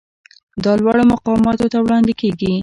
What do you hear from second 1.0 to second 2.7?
مقاماتو ته وړاندې کیږي.